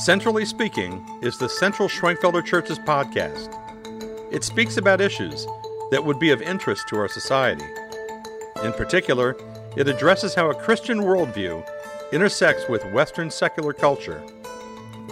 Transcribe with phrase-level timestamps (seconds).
[0.00, 3.54] Centrally Speaking is the Central Schwenkfelder Church's podcast.
[4.32, 5.46] It speaks about issues
[5.90, 7.66] that would be of interest to our society.
[8.64, 9.36] In particular,
[9.76, 11.68] it addresses how a Christian worldview
[12.12, 14.24] intersects with Western secular culture.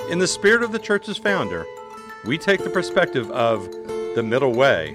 [0.08, 1.66] In the spirit of the church's founder,
[2.24, 3.70] we take the perspective of
[4.14, 4.94] the middle way,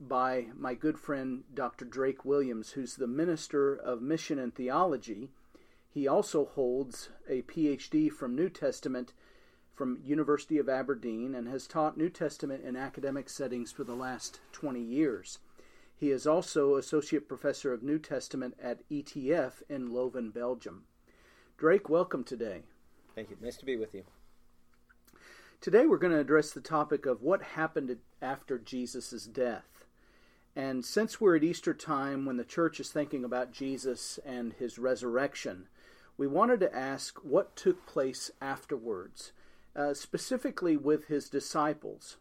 [0.00, 1.84] by my good friend Dr.
[1.84, 5.30] Drake Williams, who's the Minister of Mission and Theology.
[5.88, 9.12] He also holds a PhD from New Testament
[9.72, 14.40] from University of Aberdeen and has taught New Testament in academic settings for the last
[14.50, 15.38] 20 years.
[15.94, 20.86] He is also Associate Professor of New Testament at ETF in Leuven, Belgium.
[21.56, 22.64] Drake, welcome today.
[23.14, 23.36] Thank you.
[23.40, 24.02] Nice to be with you.
[25.60, 29.84] Today we're going to address the topic of what happened after Jesus' death.
[30.56, 34.78] And since we're at Easter time when the church is thinking about Jesus and his
[34.78, 35.68] resurrection,
[36.16, 39.32] we wanted to ask what took place afterwards,
[39.76, 42.16] uh, specifically with his disciples.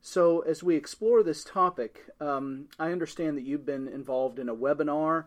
[0.00, 4.54] So, as we explore this topic, um, I understand that you've been involved in a
[4.54, 5.26] webinar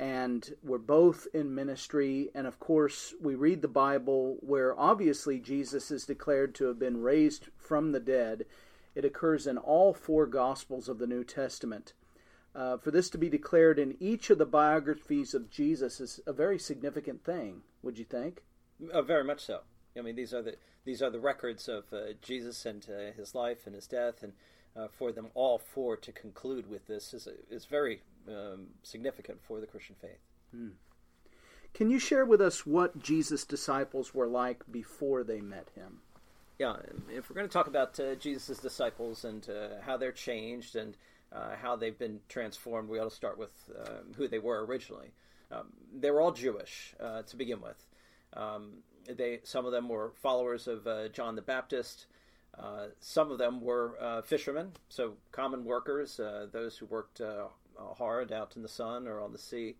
[0.00, 2.30] and we're both in ministry.
[2.34, 7.02] And of course, we read the Bible where obviously Jesus is declared to have been
[7.02, 8.46] raised from the dead.
[8.94, 11.92] It occurs in all four Gospels of the New Testament.
[12.54, 16.32] Uh, for this to be declared in each of the biographies of Jesus is a
[16.32, 17.60] very significant thing.
[17.82, 18.42] Would you think?
[18.90, 19.60] Uh, very much so.
[19.96, 20.56] I mean, these are the
[20.86, 24.32] these are the records of uh, Jesus and uh, his life and his death, and
[24.74, 29.60] uh, for them all four to conclude with this is is very um, significant for
[29.60, 30.20] the Christian faith.
[30.52, 30.68] Hmm.
[31.72, 36.00] Can you share with us what Jesus' disciples were like before they met him?
[36.58, 36.76] Yeah,
[37.08, 40.96] if we're going to talk about uh, Jesus' disciples and uh, how they're changed and
[41.32, 45.12] uh, how they've been transformed, we ought to start with um, who they were originally.
[45.50, 45.68] Um,
[45.98, 47.86] they were all Jewish uh, to begin with.
[48.34, 52.06] Um, they some of them were followers of uh, John the Baptist.
[52.58, 56.20] Uh, some of them were fishermen, so common workers,
[56.52, 57.46] those who worked uh,
[57.94, 59.76] hard out in the sun or on the sea.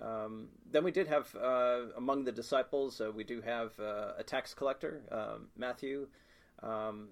[0.00, 4.22] Um, then we did have uh, among the disciples, uh, we do have uh, a
[4.22, 6.08] tax collector, um, Matthew,
[6.62, 7.08] um,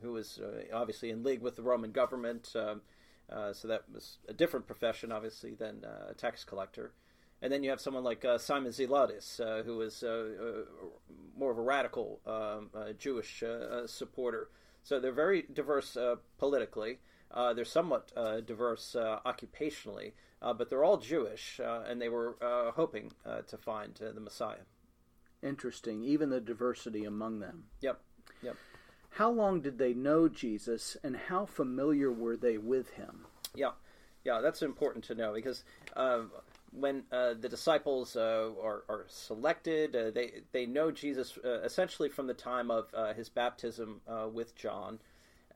[0.00, 2.52] who was uh, obviously in league with the Roman government.
[2.56, 2.80] Um,
[3.30, 6.92] uh, so that was a different profession, obviously, than a tax collector.
[7.40, 10.02] And then you have someone like Simon Zelotes, who was
[11.36, 13.42] more of a radical um, Jewish
[13.86, 14.50] supporter.
[14.82, 15.96] So they're very diverse
[16.38, 16.98] politically.
[17.34, 22.08] Uh, they're somewhat uh, diverse uh, occupationally, uh, but they're all Jewish, uh, and they
[22.08, 23.10] were uh, hoping
[23.48, 24.64] to find the Messiah.
[25.42, 27.64] Interesting, even the diversity among them.
[27.80, 28.00] Yep,
[28.42, 28.56] yep.
[29.10, 33.26] How long did they know Jesus, and how familiar were they with him?
[33.54, 33.72] Yeah,
[34.24, 35.64] yeah, that's important to know because
[36.74, 42.26] when uh, the disciples uh, are, are, selected, uh, they they know Jesus essentially from
[42.26, 44.00] the time of his baptism
[44.32, 44.98] with John,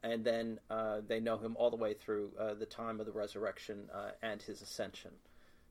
[0.03, 3.13] and then uh, they know him all the way through uh, the time of the
[3.13, 5.11] resurrection uh, and his ascension.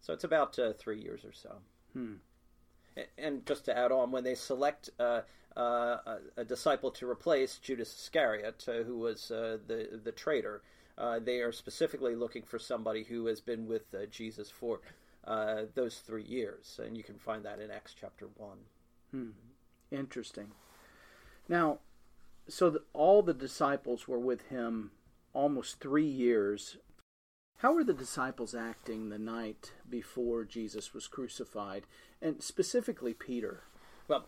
[0.02, 1.56] So it's about uh, three years or so.
[1.94, 2.14] Hmm.
[3.18, 5.22] And just to add on, when they select uh,
[5.56, 5.98] uh,
[6.36, 10.64] a disciple to replace Judas Iscariot, who was the the traitor,
[11.22, 14.82] they are specifically looking for somebody who has been with Jesus for
[15.76, 18.58] those three years, and you can find that in Acts chapter one.
[19.12, 19.30] Hmm.
[19.92, 20.52] Interesting.
[21.48, 21.80] Now,
[22.48, 24.92] so the, all the disciples were with him
[25.34, 26.78] almost three years.
[27.58, 31.86] How were the disciples acting the night before Jesus was crucified,
[32.22, 33.64] and specifically Peter?
[34.08, 34.26] Well,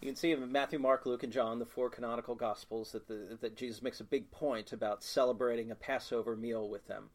[0.00, 3.38] you can see in Matthew, Mark, Luke, and John, the four canonical Gospels, that the,
[3.40, 7.10] that Jesus makes a big point about celebrating a Passover meal with them.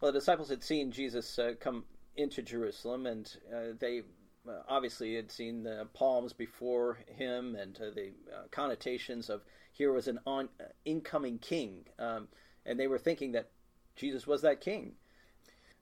[0.00, 1.84] Well, the disciples had seen Jesus uh, come
[2.16, 4.02] into Jerusalem, and uh, they
[4.48, 9.92] uh, obviously had seen the palms before him and uh, the uh, connotations of here
[9.92, 12.28] was an on, uh, incoming king, um,
[12.66, 13.50] and they were thinking that
[13.96, 14.92] Jesus was that king.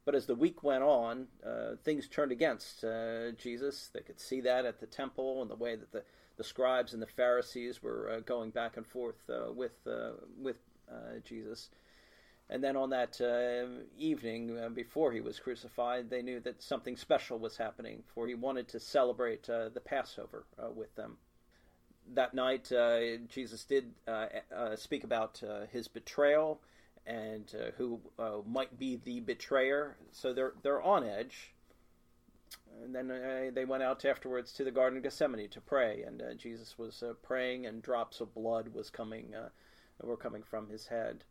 [0.05, 2.84] But as the week went on, uh, things turned against
[3.37, 3.90] Jesus.
[3.93, 6.02] They could see that at the temple and the way that the,
[6.37, 9.87] the scribes and the Pharisees were going back and forth with
[10.38, 10.56] with
[11.23, 11.69] Jesus.
[12.50, 13.20] And then on that
[13.97, 18.67] evening before he was crucified, they knew that something special was happening, for he wanted
[18.69, 20.44] to celebrate the Passover
[20.75, 21.17] with them
[22.14, 26.61] that night, uh, Jesus did uh, uh, speak about uh, his betrayal
[27.06, 29.96] and uh, who uh, might be the betrayer.
[30.12, 31.53] So they're they're on edge.
[32.82, 36.20] and then uh, they went out afterwards to the Garden of Gethsemane to pray, and
[36.23, 39.49] uh, Jesus was uh, praying, and drops of blood was coming, uh,
[40.03, 41.25] were coming from his head.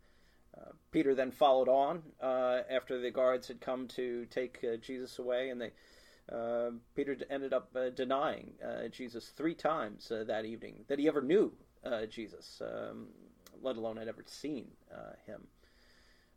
[0.58, 5.50] Uh, Peter then followed on uh, after the guards had come to take Jesus away,
[5.50, 5.72] and they
[6.96, 8.54] Peter ended up denying
[8.92, 11.52] Jesus three times that evening that he ever knew
[12.08, 13.08] Jesus, um,
[13.64, 14.68] let alone had ever seen
[15.26, 15.48] him.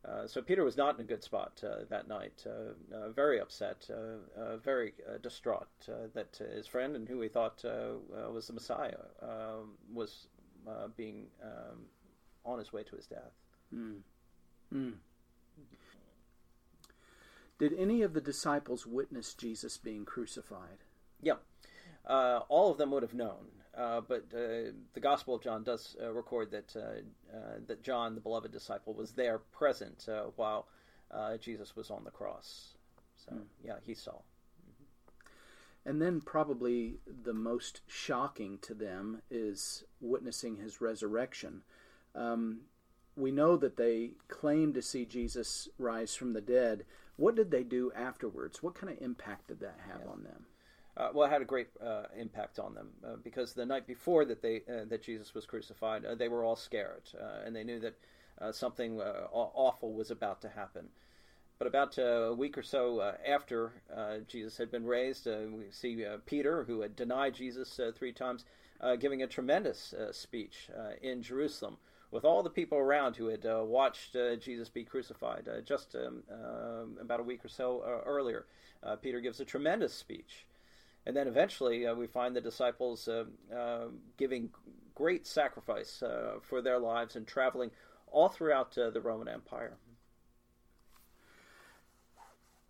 [0.04, 3.40] Uh, so Peter was not in a good spot uh, that night, uh, uh very
[3.40, 5.68] upset, uh, uh, very distraught
[6.12, 7.62] that his friend and who he thought
[8.32, 10.26] was the Messiah um, was
[10.96, 11.82] being um,
[12.44, 13.32] on his way to his death.
[13.74, 14.00] Mm.
[14.74, 14.94] Mm.
[17.58, 20.84] Did any of the disciples witness Jesus being crucified?
[21.20, 21.36] Yeah.
[22.08, 23.46] all of them would have known.
[23.76, 26.74] Uh, but uh, the Gospel of John does uh, record that
[27.66, 30.66] that John, the beloved disciple, was there present while
[31.40, 32.76] Jesus was on the cross.
[33.16, 33.44] So mm.
[33.64, 34.12] yeah, he saw.
[34.12, 35.88] Mm-hmm.
[35.88, 41.62] And then, probably the most shocking to them is witnessing his resurrection.
[42.14, 42.62] Um,
[43.16, 46.84] we know that they claimed to see Jesus rise from the dead.
[47.16, 48.62] What did they do afterwards?
[48.62, 50.10] What kind of impact did that have yeah.
[50.10, 50.46] on them?
[50.96, 54.24] uh, well, it had a great uh, impact on them uh, because the night before
[54.26, 57.64] that they uh, that Jesus was crucified, uh, they were all scared uh, and they
[57.64, 57.94] knew that
[58.50, 60.88] something awful was about to happen.
[61.58, 63.70] But about a week or so after
[64.26, 68.44] Jesus had been raised, we see Peter, who had denied Jesus three times,
[68.98, 70.68] giving a tremendous speech
[71.02, 71.76] in Jerusalem
[72.12, 77.24] with all the people around who had watched Jesus be crucified just um, about a
[77.24, 78.46] week or so earlier.
[79.00, 80.46] Peter gives a tremendous speech.
[81.04, 83.24] And then eventually uh, we find the disciples uh,
[83.54, 83.86] uh,
[84.16, 84.50] giving
[84.94, 87.70] great sacrifice uh, for their lives and traveling
[88.10, 89.76] all throughout uh, the Roman Empire.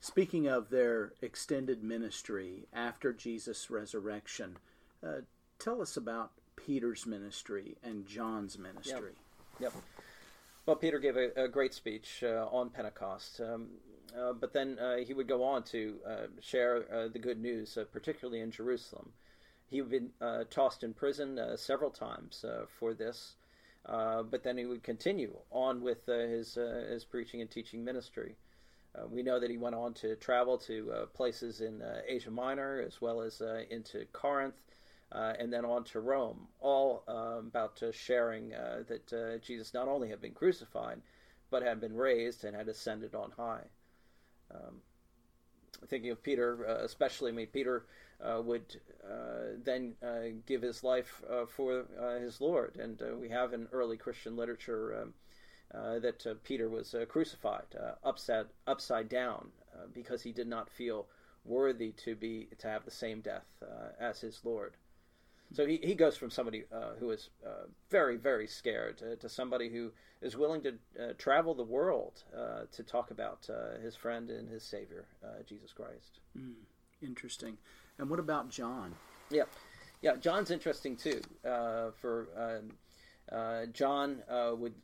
[0.01, 4.57] Speaking of their extended ministry after Jesus' resurrection,
[5.07, 5.21] uh,
[5.59, 9.13] tell us about Peter's ministry and John's ministry.
[9.15, 9.22] Yep.
[9.63, 9.73] Yep.
[10.67, 13.41] Well, Peter gave a, a great speech on Pentecost.
[13.41, 13.69] Um,
[14.19, 17.77] uh, but then uh, he would go on to uh, share uh, the good news,
[17.77, 19.13] uh, particularly in Jerusalem.
[19.67, 20.11] He had been
[20.51, 22.45] tossed in prison several times
[22.79, 23.37] for this,
[23.87, 26.57] but then he would continue on with his
[26.91, 28.37] his preaching and teaching ministry.
[29.09, 33.23] we know that he went on to travel to places in Asia Minor as well
[33.23, 34.57] as into Corinth.
[35.15, 39.87] Uh, and then on to Rome, all um, about uh, sharing uh, that Jesus not
[39.87, 41.03] only had been crucified,
[41.51, 43.65] but had been raised and had ascended on high.
[44.51, 44.81] Um,
[45.87, 47.85] thinking of Peter, uh, especially, I mean, Peter
[48.23, 53.29] uh, would uh, then uh, give his life uh, for uh, his Lord, and we
[53.29, 55.15] have in early Christian literature um,
[55.73, 57.67] that Peter was crucified
[58.05, 59.49] upside upside down
[59.93, 61.07] because he did not feel
[61.45, 63.47] worthy to be to have the same death
[63.99, 64.75] as his Lord.
[65.53, 69.29] So he, he goes from somebody uh, who is uh, very, very scared to, to,
[69.29, 73.95] somebody who is willing to uh, travel the world uh, to talk about uh, his
[73.95, 76.21] friend and his Savior, uh, Jesus Christ.
[76.39, 76.55] Mm,
[77.03, 77.59] interesting.
[77.99, 78.95] And what about John?
[79.31, 79.45] Yeah,
[80.01, 80.17] yeah.
[80.17, 81.21] John's interesting too.
[81.43, 84.75] for um, John would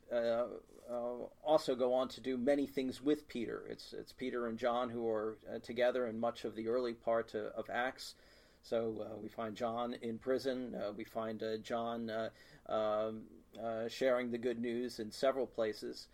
[1.43, 3.63] also go on to do many things with Peter.
[3.69, 7.69] It's it's Peter and John who are together in much of the early part of
[7.71, 8.13] Acts.
[8.61, 10.75] So uh, we find John in prison.
[10.75, 12.29] Uh, we find uh, John uh,
[12.71, 13.23] um,
[13.61, 16.07] uh, sharing the good news in several places.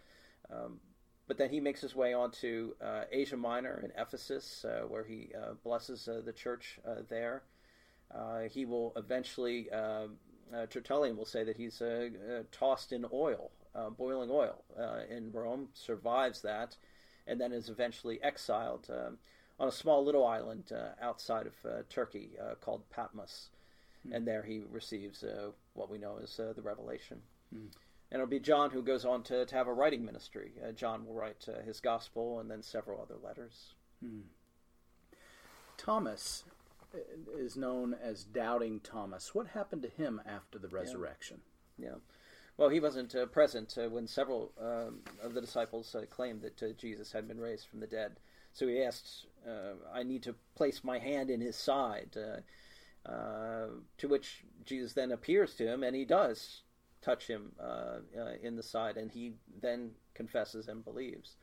[0.52, 0.80] Um,
[1.28, 5.30] but then he makes his way on to uh, Asia Minor in Ephesus, where he
[5.64, 7.42] blesses the church there.
[8.52, 9.68] he will eventually,
[10.70, 11.82] Tertullian will say that he's
[12.52, 13.50] tossed in oil,
[13.98, 14.64] boiling oil,
[15.10, 16.78] in Rome, survives that,
[17.26, 18.88] and then is eventually exiled.
[18.92, 19.18] Um,
[19.60, 23.50] on a small little island uh, outside of uh, Turkey uh, called Patmos.
[24.08, 24.16] Mm.
[24.16, 27.22] And there he receives uh, what we know as uh, the revelation.
[27.54, 27.68] Mm.
[28.12, 30.52] And it'll be John who goes on to, to have a writing ministry.
[30.64, 33.74] Uh, John will write his gospel and then several other letters.
[34.04, 34.24] Mm.
[35.78, 36.44] Thomas
[37.38, 39.36] is known as Doubting Thomas.
[39.36, 41.42] What happened to him after the resurrection?
[41.78, 41.88] Yeah.
[41.88, 41.96] yeah.
[42.58, 46.78] Well, he wasn't uh, present uh, when several um, of the disciples uh, claimed that
[46.78, 48.14] Jesus had been raised from the dead.
[48.56, 52.16] So he asks, uh, I need to place my hand in his side.
[52.18, 56.62] Uh, uh, to which Jesus then appears to him, and he does
[57.02, 61.36] touch him uh, uh, in the side, and he then confesses and believes.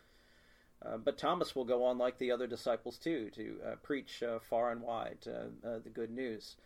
[0.85, 4.81] Uh, but Thomas will go on, like the other disciples too, to preach far and
[4.81, 6.57] wide the good news.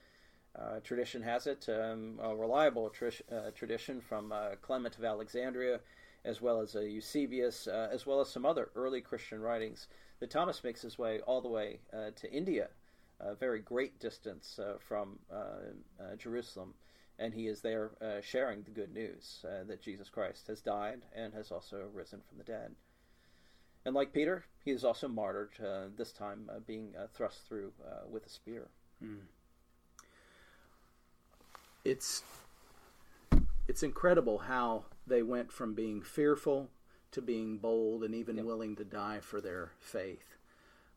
[0.84, 5.80] tradition has it, um, a reliable tradition from Clement of Alexandria,
[6.26, 9.86] as well as Eusebius, uh, as well as some other early Christian writings
[10.20, 12.68] that Thomas makes his way all the way uh, to India
[13.20, 15.36] a very great distance uh, from uh,
[15.98, 16.74] uh, Jerusalem,
[17.18, 17.92] and he is there
[18.22, 22.44] sharing the good news that Jesus Christ has died and has also risen from the
[22.44, 22.74] dead.
[23.86, 25.52] And like Peter, he is also martyred,
[25.96, 27.72] this time being thrust through
[28.10, 28.68] with a spear.
[29.02, 29.20] Mm.
[31.86, 32.22] It's
[33.68, 36.70] it's incredible how they went from being fearful
[37.12, 38.44] to being bold and even yep.
[38.44, 40.36] willing to die for their faith.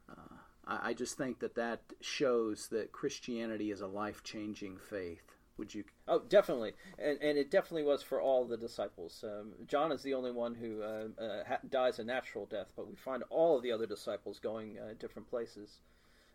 [0.10, 0.36] Uh,
[0.68, 5.36] I, I, just think that that shows that Christianity is a life changing faith.
[5.58, 5.84] Would you?
[6.08, 9.26] Oh, definitely, and, and it definitely was for all the disciples.
[9.28, 12.88] Um, John is the only one who uh, uh, ha- dies a natural death, but
[12.88, 15.80] we find all of the other disciples going uh, different places.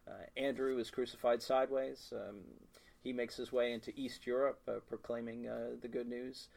[0.06, 2.12] Uh, Andrew is crucified sideways.
[2.12, 2.40] Um,
[3.04, 6.48] he makes his way into East Europe, uh, proclaiming uh, the good news.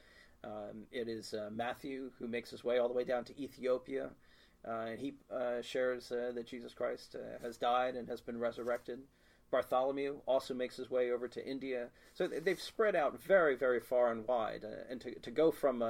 [0.44, 4.12] Um, it is uh, Matthew who makes his way all the way down to Ethiopia,
[4.66, 9.00] uh, and he uh, shares uh, that Jesus Christ has died and has been resurrected.
[9.52, 11.88] Bartholomew also makes his way over to India.
[12.14, 14.66] So they've spread out very, very far and wide.
[14.90, 15.82] and to, to go from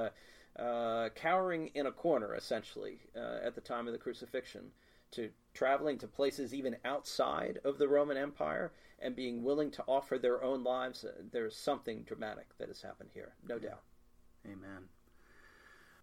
[1.16, 4.72] cowering in a corner, essentially, at the time of the crucifixion,
[5.12, 10.18] to traveling to places even outside of the Roman Empire and being willing to offer
[10.18, 13.82] their own lives, uh, there's something dramatic that has happened here, no doubt.
[14.46, 14.90] Amen.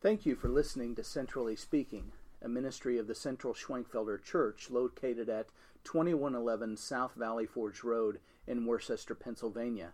[0.00, 5.28] Thank you for listening to Centrally Speaking, a ministry of the Central Schwenkfelder Church located
[5.28, 5.48] at
[5.84, 9.92] 2111 South Valley Forge Road in Worcester, Pennsylvania.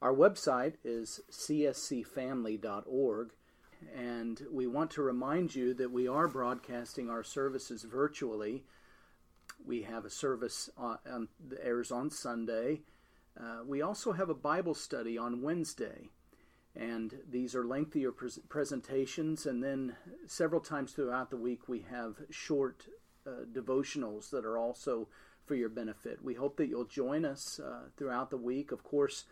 [0.00, 3.30] Our website is cscfamily.org,
[3.96, 8.64] and we want to remind you that we are broadcasting our services virtually
[9.64, 12.80] we have a service on, on that airs on Sunday.
[13.38, 16.08] Uh, we also have a Bible study on Wednesday.
[16.74, 19.46] And these are lengthier pres- presentations.
[19.46, 19.96] And then
[20.26, 22.86] several times throughout the week, we have short
[23.26, 25.08] uh, devotionals that are also
[25.44, 26.22] for your benefit.
[26.22, 28.72] We hope that you'll join us uh, throughout the week.
[28.72, 29.24] Of course,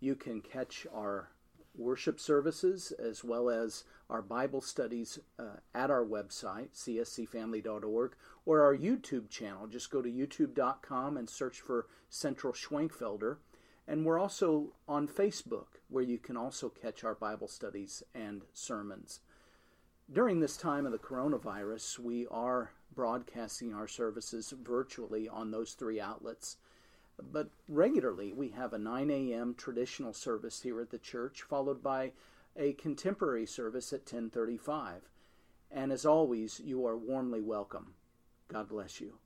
[0.00, 1.30] you can catch our
[1.76, 8.12] worship services as well as our Bible studies uh, at our website, cscfamily.org,
[8.44, 9.66] or our YouTube channel.
[9.66, 13.36] Just go to youtube.com and search for Central Schwenkfelder.
[13.86, 19.20] And we're also on Facebook, where you can also catch our Bible studies and sermons.
[20.12, 26.00] During this time of the coronavirus, we are broadcasting our services virtually on those three
[26.00, 26.56] outlets.
[27.32, 29.54] But regularly, we have a 9 a.m.
[29.54, 32.12] traditional service here at the church, followed by
[32.56, 35.02] a contemporary service at 1035.
[35.70, 37.94] And as always, you are warmly welcome.
[38.48, 39.18] God bless you.